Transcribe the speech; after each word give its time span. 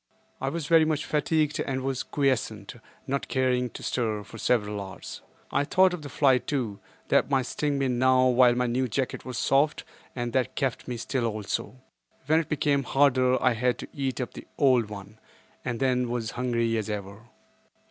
I 0.41 0.49
was 0.49 0.65
very 0.65 0.83
much 0.83 1.05
fatigued 1.05 1.59
and 1.59 1.81
was 1.83 2.01
quiescent, 2.01 2.73
not 3.05 3.27
caring 3.27 3.69
to 3.69 3.83
stir, 3.83 4.23
for 4.23 4.39
several 4.39 4.81
hours. 4.81 5.21
I 5.51 5.63
thought 5.63 5.93
of 5.93 6.01
the 6.01 6.09
fly 6.09 6.39
too, 6.39 6.79
that 7.09 7.29
might 7.29 7.45
sting 7.45 7.77
me 7.77 7.87
now 7.87 8.25
while 8.29 8.55
my 8.55 8.65
new 8.65 8.87
jacket 8.87 9.25
was 9.25 9.37
soft, 9.37 9.83
and 10.15 10.33
that 10.33 10.55
kept 10.55 10.87
me 10.87 10.97
still 10.97 11.27
also. 11.27 11.75
When 12.25 12.39
it 12.39 12.49
became 12.49 12.81
harder 12.81 13.39
I 13.43 13.53
had 13.53 13.77
to 13.77 13.87
eat 13.93 14.19
up 14.19 14.33
the 14.33 14.47
old 14.57 14.89
one, 14.89 15.19
and 15.63 15.79
then 15.79 16.09
was 16.09 16.31
hungry 16.31 16.79
as 16.79 16.89
ever. 16.89 17.27